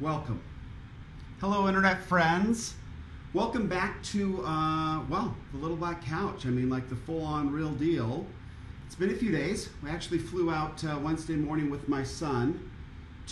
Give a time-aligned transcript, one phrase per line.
[0.00, 0.42] welcome.
[1.40, 2.74] Hello, internet friends.
[3.34, 6.46] Welcome back to, uh, well, the Little Black Couch.
[6.46, 8.26] I mean, like the full on real deal.
[8.86, 9.70] It's been a few days.
[9.82, 12.70] We actually flew out uh, Wednesday morning with my son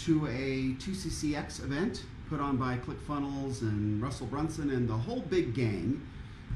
[0.04, 5.54] to a 2CCX event put on by ClickFunnels and Russell Brunson and the whole big
[5.54, 6.00] gang.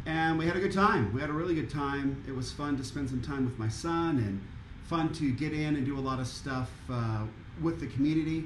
[0.07, 1.12] And we had a good time.
[1.12, 2.23] We had a really good time.
[2.29, 4.41] It was fun to spend some time with my son and
[4.84, 7.25] fun to get in and do a lot of stuff uh,
[7.61, 8.45] with the community.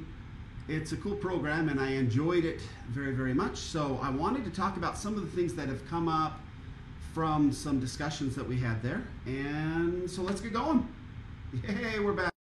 [0.68, 3.56] It's a cool program and I enjoyed it very, very much.
[3.56, 6.40] So I wanted to talk about some of the things that have come up
[7.14, 9.02] from some discussions that we had there.
[9.24, 10.86] And so let's get going.
[11.66, 12.37] Yay, we're back.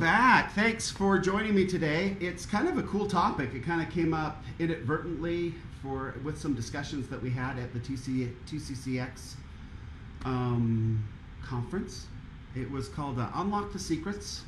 [0.00, 0.52] Back.
[0.54, 2.16] Thanks for joining me today.
[2.20, 3.52] It's kind of a cool topic.
[3.54, 7.80] It kind of came up inadvertently for with some discussions that we had at the
[7.80, 9.34] 2C, 2CCX
[10.24, 11.06] um,
[11.44, 12.06] conference.
[12.56, 14.44] It was called uh, Unlock the Secrets.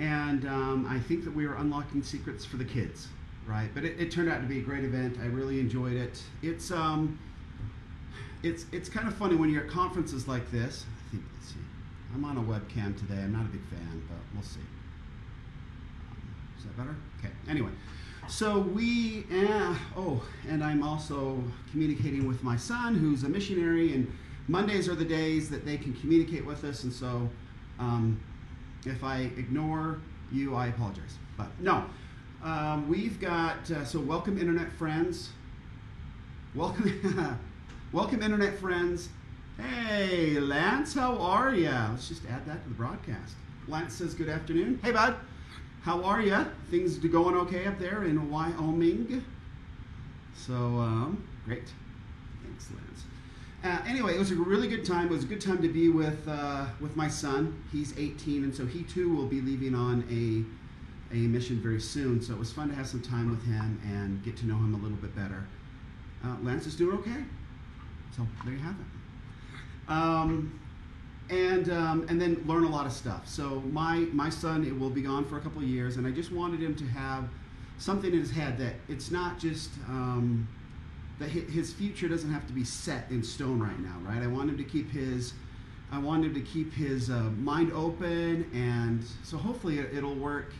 [0.00, 3.08] And um, I think that we were unlocking secrets for the kids,
[3.46, 3.70] right?
[3.72, 5.16] But it, it turned out to be a great event.
[5.22, 6.22] I really enjoyed it.
[6.42, 7.18] It's um,
[8.42, 10.84] it's it's kind of funny when you're at conferences like this.
[10.84, 11.67] I think let's see.
[12.14, 13.20] I'm on a webcam today.
[13.22, 14.60] I'm not a big fan, but we'll see.
[16.56, 16.96] Is that better?
[17.18, 17.32] Okay.
[17.48, 17.70] Anyway,
[18.28, 19.24] so we,
[19.96, 24.10] oh, and I'm also communicating with my son who's a missionary, and
[24.48, 27.28] Mondays are the days that they can communicate with us, and so
[27.78, 28.20] um,
[28.84, 30.00] if I ignore
[30.32, 31.16] you, I apologize.
[31.36, 31.84] But no,
[32.42, 35.30] um, we've got, uh, so welcome, internet friends.
[36.54, 37.38] Welcome,
[37.92, 39.10] welcome, internet friends.
[39.58, 41.88] Hey, Lance, how are ya?
[41.90, 43.34] Let's just add that to the broadcast.
[43.66, 44.78] Lance says, Good afternoon.
[44.84, 45.16] Hey, bud,
[45.82, 46.44] how are ya?
[46.70, 49.24] Things going okay up there in Wyoming?
[50.36, 51.72] So, um, great.
[52.44, 53.04] Thanks, Lance.
[53.64, 55.06] Uh, anyway, it was a really good time.
[55.06, 57.60] It was a good time to be with uh, with my son.
[57.72, 62.22] He's 18, and so he too will be leaving on a a mission very soon.
[62.22, 64.74] So it was fun to have some time with him and get to know him
[64.74, 65.44] a little bit better.
[66.24, 67.24] Uh, Lance is doing okay.
[68.14, 68.97] So there you have it
[69.88, 70.58] um,
[71.30, 73.28] and um, and then learn a lot of stuff.
[73.28, 76.10] So my my son it will be gone for a couple of years, and I
[76.10, 77.28] just wanted him to have
[77.78, 80.48] something in his head that it's not just um,
[81.18, 84.22] that his future doesn't have to be set in stone right now, right?
[84.22, 85.32] I want him to keep his
[85.90, 90.52] I want him to keep his uh, mind open, and so hopefully it, will work.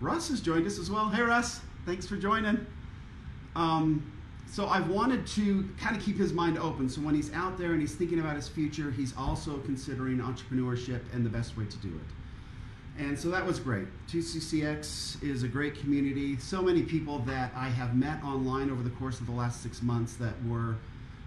[0.00, 1.08] Russ has joined us as well.
[1.08, 2.64] Hey Russ, thanks for joining.
[3.56, 4.12] Um,
[4.46, 6.88] so I've wanted to kind of keep his mind open.
[6.88, 11.00] So when he's out there and he's thinking about his future, he's also considering entrepreneurship
[11.12, 13.02] and the best way to do it.
[13.02, 13.88] And so that was great.
[14.08, 16.38] 2CCX is a great community.
[16.38, 19.82] So many people that I have met online over the course of the last six
[19.82, 20.76] months that were,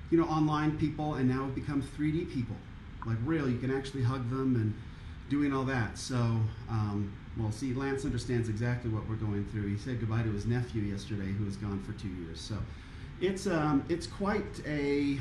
[0.09, 2.55] you know, online people and now have become 3D people.
[3.05, 4.73] Like real, you can actually hug them and
[5.29, 5.97] doing all that.
[5.97, 6.15] So,
[6.69, 9.67] um, well, see, Lance understands exactly what we're going through.
[9.67, 12.39] He said goodbye to his nephew yesterday, who was gone for two years.
[12.39, 12.55] So
[13.21, 15.17] it's um, it's quite a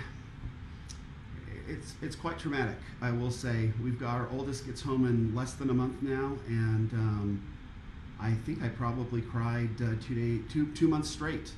[1.69, 2.77] it's it's quite traumatic.
[3.01, 6.37] I will say we've got our oldest gets home in less than a month now,
[6.47, 7.43] and um,
[8.21, 11.53] I think I probably cried uh, two day two two months straight.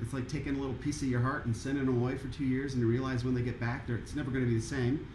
[0.00, 2.44] It's like taking a little piece of your heart and sending them away for two
[2.44, 5.06] years, and you realize when they get back, it's never going to be the same.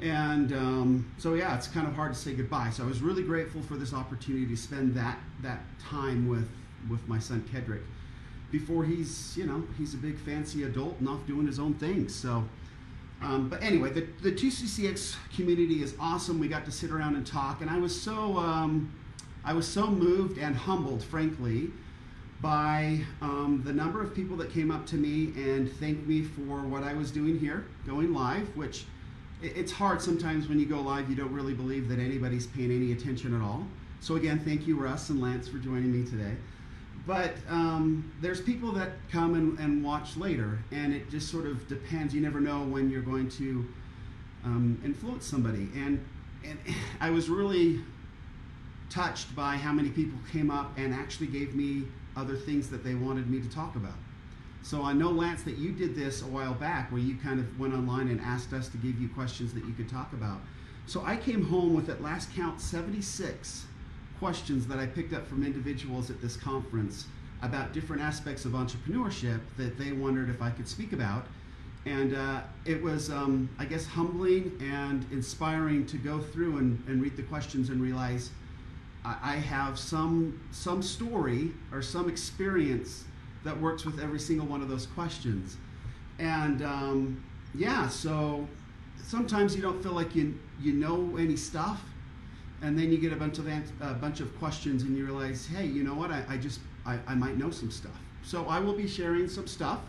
[0.00, 2.70] And um, so yeah, it's kind of hard to say goodbye.
[2.70, 6.48] So I was really grateful for this opportunity to spend that that time with
[6.90, 7.80] with my son Kedrick
[8.50, 12.08] before he's, you know, he's a big fancy adult and off doing his own thing.
[12.08, 12.44] So,
[13.22, 16.38] um, but anyway, the, the 2CCX community is awesome.
[16.38, 18.92] We got to sit around and talk, and I was so, um,
[19.44, 21.70] I was so moved and humbled, frankly,
[22.40, 26.60] by um, the number of people that came up to me and thanked me for
[26.62, 28.84] what I was doing here, going live, which
[29.42, 32.92] it's hard sometimes when you go live, you don't really believe that anybody's paying any
[32.92, 33.66] attention at all.
[34.00, 36.34] So again, thank you, Russ and Lance, for joining me today
[37.06, 41.68] but um, there's people that come and, and, watch later, and it just sort of
[41.68, 42.14] depends.
[42.14, 43.66] You never know when you're going to
[44.44, 45.68] um, influence somebody.
[45.74, 46.02] And,
[46.44, 46.58] and
[47.00, 47.80] I was really
[48.88, 51.84] touched by how many people came up and actually gave me
[52.16, 53.96] other things that they wanted me to talk about.
[54.62, 57.58] So I know, Lance, that you did this a while back where you kind of
[57.60, 60.40] went online and asked us to give you questions that you could talk about.
[60.86, 63.66] So I came home with, at last count, 76
[64.24, 67.08] questions that I picked up from individuals at this conference
[67.42, 71.26] about different aspects of entrepreneurship that they wondered if I could speak about.
[71.84, 77.02] And uh, it was, um, I guess, humbling and inspiring to go through and, and
[77.02, 78.30] read the questions and realize
[79.04, 83.04] I, I have some, some story or some experience
[83.44, 85.58] that works with every single one of those questions.
[86.18, 87.22] And um,
[87.54, 88.48] yeah, so
[89.02, 91.84] sometimes you don't feel like you, you know any stuff,
[92.62, 95.66] and then you get a bunch of a bunch of questions, and you realize, hey,
[95.66, 96.10] you know what?
[96.10, 97.98] I, I just I, I might know some stuff.
[98.22, 99.80] So I will be sharing some stuff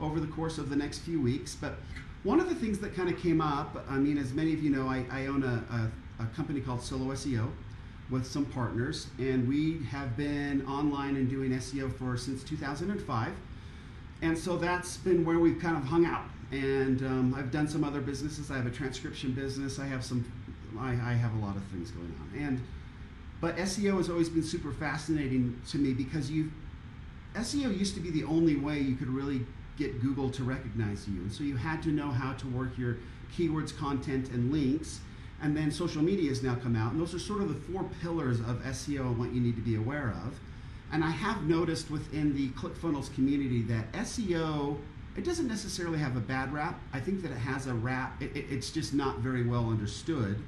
[0.00, 1.54] over the course of the next few weeks.
[1.54, 1.74] But
[2.22, 4.70] one of the things that kind of came up, I mean, as many of you
[4.70, 7.50] know, I, I own a, a, a company called Solo SEO
[8.10, 13.32] with some partners, and we have been online and doing SEO for since 2005.
[14.22, 16.24] And so that's been where we've kind of hung out.
[16.50, 18.50] And um, I've done some other businesses.
[18.50, 19.78] I have a transcription business.
[19.78, 20.24] I have some.
[20.78, 22.38] I, I have a lot of things going on.
[22.38, 22.60] And
[23.40, 26.50] but SEO has always been super fascinating to me because you
[27.34, 31.20] SEO used to be the only way you could really get Google to recognize you.
[31.20, 32.96] And so you had to know how to work your
[33.36, 35.00] keywords, content, and links.
[35.40, 37.88] And then social media has now come out, and those are sort of the four
[38.02, 40.38] pillars of SEO and what you need to be aware of.
[40.92, 44.76] And I have noticed within the ClickFunnels community that SEO,
[45.16, 46.80] it doesn't necessarily have a bad rap.
[46.92, 50.42] I think that it has a rap, it, it, it's just not very well understood.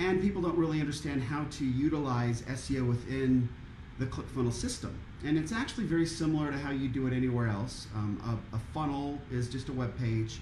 [0.00, 3.50] And people don't really understand how to utilize SEO within
[3.98, 4.98] the ClickFunnels system.
[5.26, 7.86] And it's actually very similar to how you do it anywhere else.
[7.94, 10.40] Um, a, a, funnel is just a web page.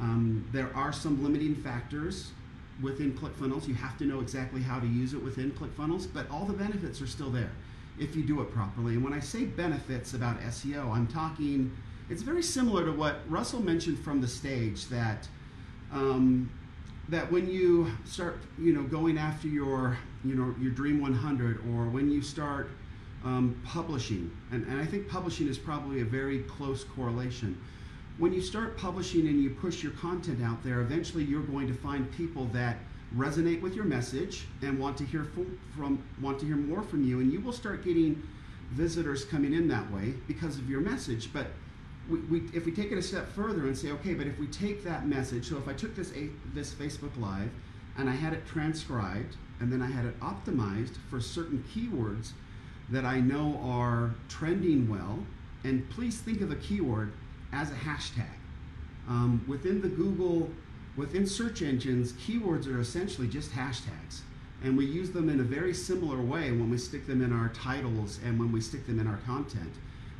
[0.00, 2.30] Um, there are some limiting factors
[2.80, 3.68] within ClickFunnels.
[3.68, 7.02] You have to know exactly how to use it within ClickFunnels, but all the benefits
[7.02, 7.52] are still there
[7.98, 8.94] if you do it properly.
[8.94, 11.70] And when I say benefits about SEO, I'm talking,
[12.08, 15.28] it's very similar to what Russell mentioned from the stage that.
[15.92, 16.50] Um,
[17.08, 21.88] that when you start, you know, going after your, you know, your Dream 100, or
[21.88, 22.70] when you start
[23.24, 27.60] um, publishing, and, and I think publishing is probably a very close correlation.
[28.18, 31.74] When you start publishing and you push your content out there, eventually you're going to
[31.74, 32.78] find people that
[33.14, 37.04] resonate with your message and want to hear from, from want to hear more from
[37.06, 38.20] you, and you will start getting
[38.72, 41.32] visitors coming in that way because of your message.
[41.32, 41.46] But
[42.08, 44.46] we, we, if we take it a step further and say, okay, but if we
[44.46, 46.12] take that message, so if I took this
[46.54, 47.50] this Facebook Live
[47.98, 52.32] and I had it transcribed and then I had it optimized for certain keywords
[52.90, 55.18] that I know are trending well,
[55.64, 57.12] and please think of a keyword
[57.52, 58.26] as a hashtag.
[59.08, 60.50] Um, within the Google,
[60.96, 64.20] within search engines, keywords are essentially just hashtags.
[64.62, 67.50] And we use them in a very similar way when we stick them in our
[67.50, 69.72] titles and when we stick them in our content.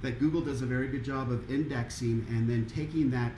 [0.03, 3.33] That Google does a very good job of indexing and then taking that,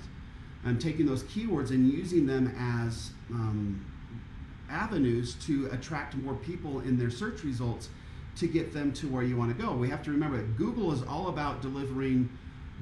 [0.64, 3.84] um, taking those keywords and using them as um,
[4.70, 7.88] avenues to attract more people in their search results
[8.36, 9.72] to get them to where you want to go.
[9.72, 12.28] We have to remember that Google is all about delivering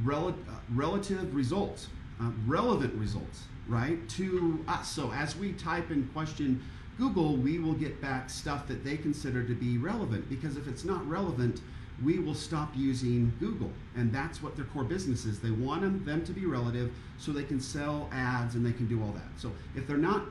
[0.03, 0.37] rel-
[0.75, 1.89] relative results,
[2.21, 4.91] uh, relevant results, right, to us.
[4.91, 6.63] So as we type in question
[6.99, 10.85] Google, we will get back stuff that they consider to be relevant because if it's
[10.85, 11.61] not relevant,
[12.05, 13.71] we will stop using Google.
[13.97, 15.41] And that's what their core business is.
[15.41, 19.03] They want them, to be relative so they can sell ads and they can do
[19.03, 19.29] all that.
[19.39, 20.25] So if they're not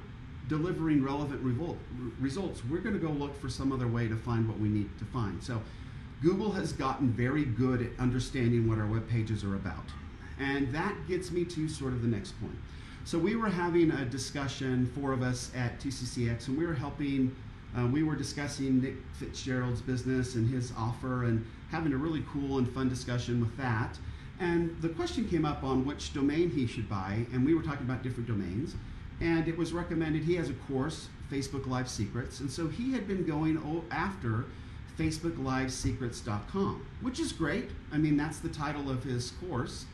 [0.48, 1.78] delivering relevant revol-
[2.20, 4.90] results, we're going to go look for some other way to find what we need
[5.00, 5.42] to find.
[5.44, 5.62] So
[6.22, 9.86] Google has gotten very good at understanding what our web pages are about.
[10.40, 12.56] And that gets me to sort of the next point.
[13.06, 17.36] So we were having a discussion, four of us at TCCX, and we were helping,
[17.78, 22.58] uh, we were discussing Nick Fitzgerald's business and his offer and having a really cool
[22.58, 23.98] and fun discussion with that.
[24.40, 27.86] And the question came up on which domain he should buy, and we were talking
[27.86, 28.76] about different domains.
[29.22, 32.40] And it was recommended he has a course facebook live secrets.
[32.40, 33.58] And so he had been going
[33.92, 34.46] after
[35.00, 37.72] facebooklivesecrets.com which is great.
[37.92, 39.86] I mean that's the title of his course.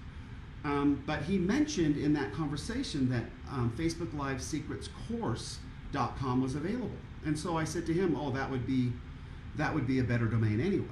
[0.63, 6.91] Um, but he mentioned in that conversation that um, facebook live secrets course.com was available
[7.25, 8.91] and so i said to him oh that would be
[9.55, 10.85] that would be a better domain anyway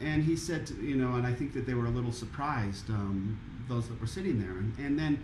[0.00, 2.88] and he said to, you know and i think that they were a little surprised
[2.90, 5.22] um, those that were sitting there and, and then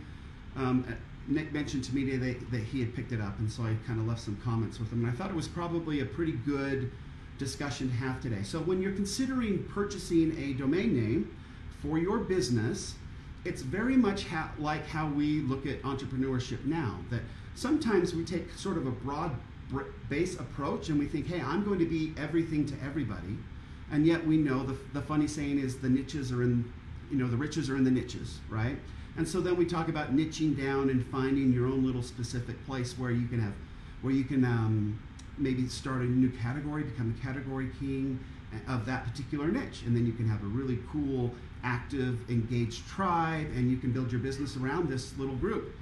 [0.56, 0.84] um,
[1.26, 3.74] Nick mentioned to me today that, that he had picked it up, and so I
[3.86, 5.04] kind of left some comments with him.
[5.04, 6.90] And I thought it was probably a pretty good
[7.38, 8.42] discussion to have today.
[8.42, 11.36] So, when you're considering purchasing a domain name
[11.80, 12.94] for your business,
[13.44, 16.98] it's very much ha- like how we look at entrepreneurship now.
[17.10, 17.22] That
[17.54, 19.34] sometimes we take sort of a broad
[20.08, 23.36] base approach and we think, hey, I'm going to be everything to everybody.
[23.92, 26.72] And yet we know the, the funny saying is the niches are in
[27.10, 28.76] you know, the riches are in the niches, right?
[29.16, 32.98] And so then we talk about niching down and finding your own little specific place
[32.98, 33.52] where you can have,
[34.02, 35.00] where you can um,
[35.38, 38.18] maybe start a new category, become a category king
[38.68, 43.46] of that particular niche, and then you can have a really cool, active, engaged tribe,
[43.54, 45.74] and you can build your business around this little group.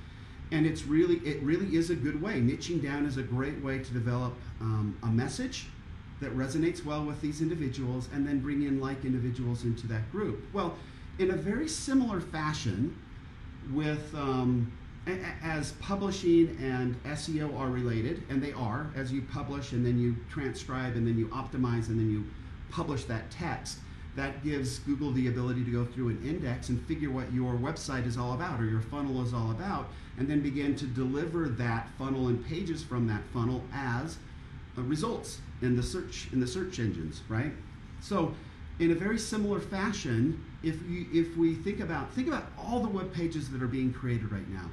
[0.53, 2.35] And it's really, it really is a good way.
[2.35, 5.67] Niching down is a great way to develop um, a message
[6.21, 10.45] that resonates well with these individuals, and then bring in like individuals into that group.
[10.53, 10.77] Well,
[11.19, 12.97] in a very similar fashion,
[13.73, 14.73] with um,
[15.43, 20.17] as publishing and SEO are related, and they are, as you publish and then you
[20.31, 22.25] transcribe and then you optimize and then you
[22.71, 23.79] publish that text,
[24.15, 28.07] that gives Google the ability to go through an index and figure what your website
[28.07, 29.89] is all about or your funnel is all about,
[30.19, 34.19] and then begin to deliver that funnel and pages from that funnel as
[34.77, 37.53] uh, results in the search in the search engines, right?
[38.01, 38.35] So,
[38.79, 42.89] in a very similar fashion, if you, if we think about think about all the
[42.89, 44.71] web pages that are being created right now,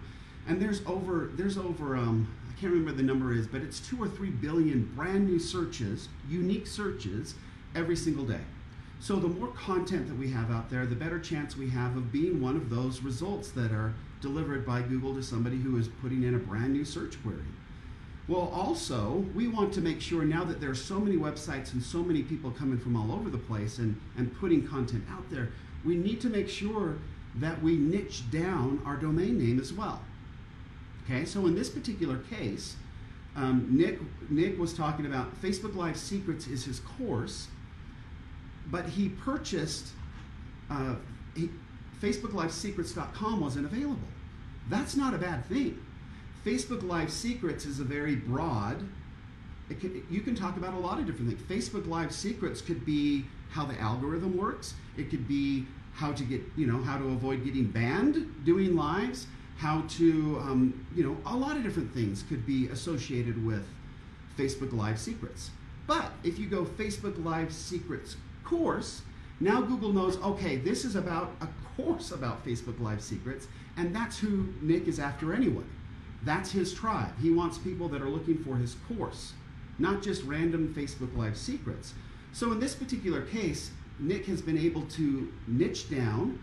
[0.47, 4.01] and there's over there's over um, I can't remember the number is, but it's two
[4.01, 7.35] or three billion brand new searches, unique searches
[7.73, 8.41] every single day.
[8.99, 12.11] So the more content that we have out there, the better chance we have of
[12.11, 16.23] being one of those results that are delivered by Google to somebody who is putting
[16.23, 17.39] in a brand new search query.
[18.27, 21.81] Well, also, we want to make sure now that there are so many websites and
[21.81, 25.49] so many people coming from all over the place and, and putting content out there,
[25.83, 26.97] we need to make sure
[27.35, 30.01] that we niche down our domain name as well.
[31.05, 32.75] Okay, so in this particular case,
[33.35, 37.47] um, Nick, Nick was talking about Facebook Live Secrets is his course,
[38.71, 39.87] but he purchased
[40.69, 40.95] uh,
[41.35, 41.49] he,
[42.01, 44.07] FacebookLiveSecrets.com wasn't available.
[44.69, 45.83] That's not a bad thing.
[46.45, 48.87] Facebook Live Secrets is a very broad.
[49.79, 51.41] Can, you can talk about a lot of different things.
[51.43, 54.73] Facebook Live Secrets could be how the algorithm works.
[54.97, 59.27] It could be how to get, you know, how to avoid getting banned doing lives.
[59.57, 63.67] How to, um, you know, a lot of different things could be associated with
[64.37, 65.51] Facebook Live Secrets.
[65.85, 68.15] But if you go Facebook Live Secrets
[68.49, 69.01] course,
[69.39, 74.17] now Google knows, okay, this is about a course about Facebook Live Secrets, and that's
[74.17, 75.63] who Nick is after anyway.
[76.23, 77.13] That's his tribe.
[77.21, 79.33] He wants people that are looking for his course,
[79.77, 81.93] not just random Facebook Live secrets.
[82.33, 86.39] So in this particular case, Nick has been able to niche down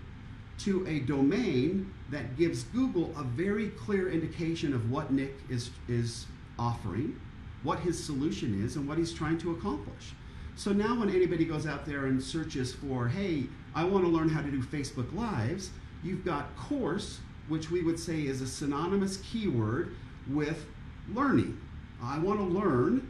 [0.58, 6.26] to a domain that gives Google a very clear indication of what Nick is, is
[6.58, 7.20] offering,
[7.62, 10.12] what his solution is, and what he's trying to accomplish.
[10.56, 13.44] So now when anybody goes out there and searches for, hey,
[13.74, 15.70] I want to learn how to do Facebook Lives,
[16.02, 19.94] you've got course, which we would say is a synonymous keyword
[20.28, 20.64] with
[21.12, 21.60] learning.
[22.02, 23.06] I want to learn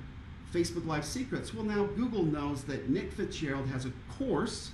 [0.53, 1.55] Facebook Live Secrets.
[1.55, 4.73] Well, now Google knows that Nick Fitzgerald has a course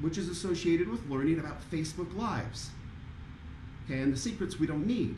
[0.00, 2.70] which is associated with learning about Facebook Lives.
[3.84, 5.16] Okay, and the secrets we don't need.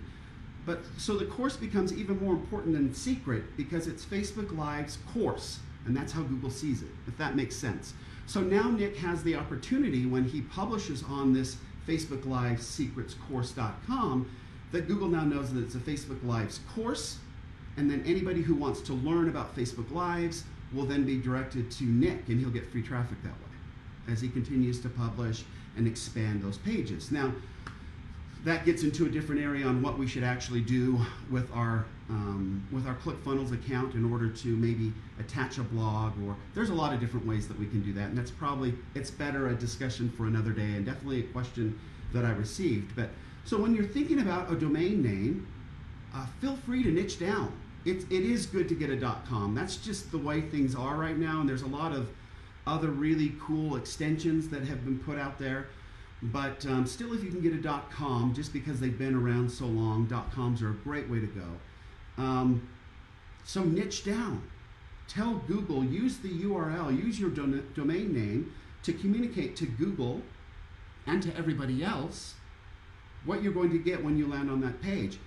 [0.67, 5.59] But so the course becomes even more important than secret because it's Facebook Live's course,
[5.89, 7.95] and that's how Google sees it, if that makes sense.
[8.27, 11.57] So now Nick has the opportunity when he publishes on this
[11.89, 14.31] Facebook Live Secrets Course.com
[14.71, 17.19] that Google now knows that it's a Facebook Lives course,
[17.79, 21.85] and then anybody who wants to learn about Facebook Lives will then be directed to
[21.85, 25.45] Nick, and he'll get free traffic that way as he continues to publish
[25.77, 27.11] and expand those pages.
[27.11, 27.33] Now,
[28.45, 30.99] that gets into a different area on what we should actually do
[31.31, 36.37] with our um, with our ClickFunnels account in order to maybe attach a blog or
[36.55, 39.11] there's a lot of different ways that we can do that and that's probably it's
[39.11, 41.79] better a discussion for another day and definitely a question
[42.15, 42.97] that I received.
[42.97, 43.11] But
[43.45, 45.47] so when you're thinking about a domain name
[46.15, 47.53] uh, feel free to niche down.
[47.85, 48.97] It, it is good to get a
[49.29, 49.55] .com.
[49.55, 52.09] That's just the way things are right now and there's a lot of
[52.67, 55.69] other really cool extensions that have been put out there
[56.23, 59.67] but um, still, if you can get a .com, just because they've been around so
[59.67, 62.23] long, .coms are a great way to go.
[62.23, 62.69] Um,
[63.45, 64.43] so niche down.
[65.07, 70.23] Tell Google, use the URL, use your do- domain name to communicate to Google
[71.07, 72.35] and to everybody else
[73.25, 75.19] what you're going to get when you land on that page.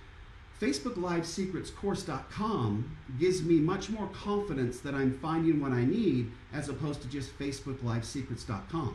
[0.60, 6.30] Facebook Live Secrets Course.com gives me much more confidence that I'm finding what I need
[6.52, 8.94] as opposed to just Facebook Live Secrets.com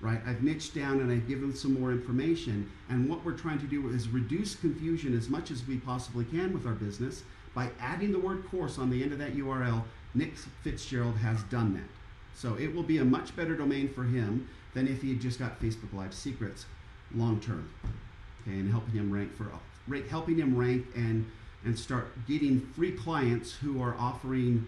[0.00, 0.20] right?
[0.26, 2.70] I've niched down and I've given some more information.
[2.88, 6.52] And what we're trying to do is reduce confusion as much as we possibly can
[6.52, 7.22] with our business
[7.54, 9.82] by adding the word course on the end of that URL.
[10.14, 11.88] Nick Fitzgerald has done that.
[12.34, 15.38] So it will be a much better domain for him than if he had just
[15.38, 16.66] got Facebook Live Secrets
[17.14, 17.68] long term.
[18.42, 19.50] Okay, and helping him rank for
[20.08, 21.26] helping him rank and
[21.64, 24.66] and start getting free clients who are offering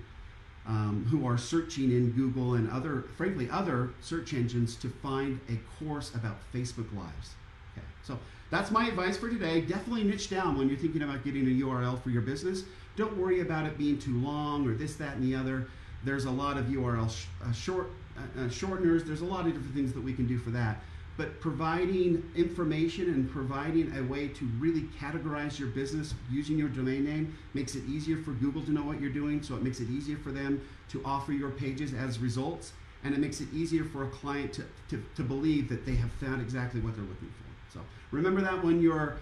[0.66, 5.56] um, who are searching in Google and other, frankly, other search engines to find a
[5.82, 7.34] course about Facebook Lives.
[7.76, 8.18] Okay, so
[8.50, 9.60] that's my advice for today.
[9.62, 12.64] Definitely niche down when you're thinking about getting a URL for your business.
[12.96, 15.68] Don't worry about it being too long or this, that, and the other.
[16.04, 19.06] There's a lot of URL sh- uh, short uh, uh, shorteners.
[19.06, 20.82] There's a lot of different things that we can do for that.
[21.20, 27.04] But providing information and providing a way to really categorize your business using your domain
[27.04, 29.42] name makes it easier for Google to know what you're doing.
[29.42, 32.72] So it makes it easier for them to offer your pages as results.
[33.04, 36.10] And it makes it easier for a client to, to, to believe that they have
[36.12, 37.78] found exactly what they're looking for.
[37.78, 39.18] So remember that when you're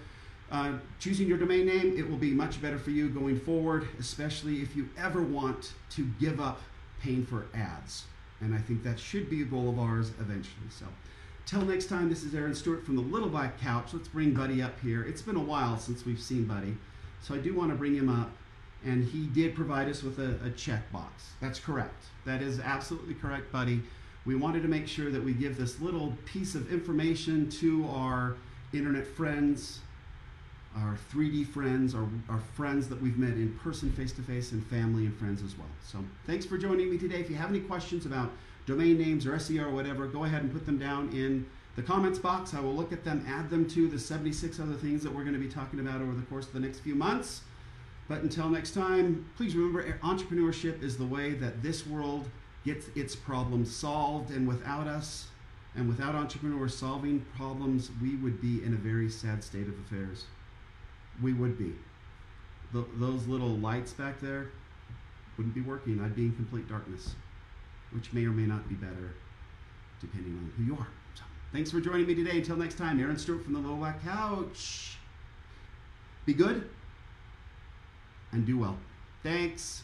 [0.52, 4.62] uh, choosing your domain name, it will be much better for you going forward, especially
[4.62, 6.61] if you ever want to give up
[7.02, 8.05] paying for ads.
[8.40, 10.69] And I think that should be a goal of ours eventually.
[10.71, 10.87] So,
[11.49, 13.95] till next time, this is Aaron Stewart from the Little Black Couch.
[13.95, 15.02] Let's bring Buddy up here.
[15.02, 16.76] It's been a while since we've seen Buddy,
[17.23, 18.31] so I do want to bring him up.
[18.85, 21.09] And he did provide us with a, a checkbox.
[21.40, 22.05] That's correct.
[22.26, 23.81] That is absolutely correct, Buddy.
[24.26, 28.37] We wanted to make sure that we give this little piece of information to our
[28.75, 29.81] internet friends,
[30.82, 34.64] our 3D friends, our, our friends that we've met in person, face to face, and
[34.66, 35.68] family and friends as well.
[35.85, 37.20] So thanks for joining me today.
[37.20, 38.30] If you have any questions about
[38.66, 42.18] domain names or SEO or whatever, go ahead and put them down in the comments
[42.18, 42.54] box.
[42.54, 45.35] I will look at them, add them to the 76 other things that we're going
[45.35, 47.42] to be talking about over the course of the next few months.
[48.08, 52.28] But until next time, please remember eh, entrepreneurship is the way that this world
[52.64, 54.30] gets its problems solved.
[54.30, 55.28] And without us
[55.76, 60.25] and without entrepreneurs solving problems, we would be in a very sad state of affairs
[61.22, 61.75] we would be.
[62.72, 64.48] The, those little lights back there
[65.37, 66.00] wouldn't be working.
[66.00, 67.14] I'd be in complete darkness,
[67.92, 69.14] which may or may not be better
[70.00, 70.88] depending on who you are.
[71.14, 71.22] So,
[71.52, 72.38] thanks for joining me today.
[72.38, 74.96] Until next time, Aaron Stewart from the Little Black Couch.
[76.26, 76.68] Be good
[78.32, 78.76] and do well.
[79.22, 79.82] Thanks.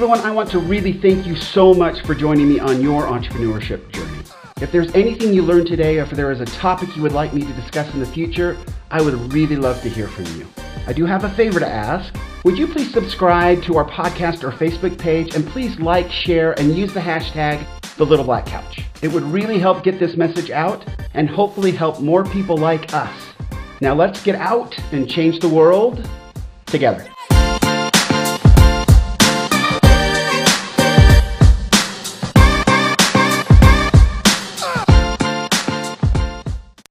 [0.00, 3.92] Everyone, I want to really thank you so much for joining me on your entrepreneurship
[3.92, 4.22] journey.
[4.62, 7.34] If there's anything you learned today, or if there is a topic you would like
[7.34, 8.56] me to discuss in the future,
[8.90, 10.46] I would really love to hear from you.
[10.86, 12.14] I do have a favor to ask.
[12.46, 16.74] Would you please subscribe to our podcast or Facebook page and please like, share, and
[16.74, 17.62] use the hashtag
[17.98, 18.86] the Little Black Couch.
[19.02, 20.82] It would really help get this message out
[21.12, 23.12] and hopefully help more people like us.
[23.82, 26.08] Now let's get out and change the world
[26.64, 27.06] together.